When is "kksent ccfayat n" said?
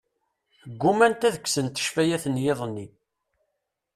1.43-2.41